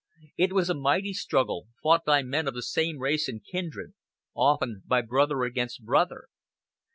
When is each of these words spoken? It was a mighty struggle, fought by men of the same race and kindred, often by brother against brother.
It 0.35 0.51
was 0.51 0.67
a 0.67 0.73
mighty 0.73 1.13
struggle, 1.13 1.67
fought 1.83 2.05
by 2.05 2.23
men 2.23 2.47
of 2.47 2.55
the 2.55 2.63
same 2.63 2.97
race 2.97 3.27
and 3.27 3.39
kindred, 3.45 3.93
often 4.35 4.81
by 4.87 5.01
brother 5.01 5.43
against 5.43 5.83
brother. 5.85 6.25